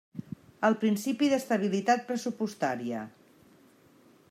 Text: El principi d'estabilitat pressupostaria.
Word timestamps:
El 0.69 0.77
principi 0.83 1.29
d'estabilitat 1.33 2.03
pressupostaria. 2.09 3.05